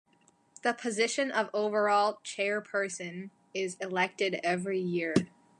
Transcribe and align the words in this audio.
The 0.63 0.73
position 0.73 1.29
of 1.29 1.51
overall 1.53 2.21
chairperson 2.25 3.29
is 3.53 3.75
elected 3.79 4.39
every 4.43 4.79
year. 4.79 5.13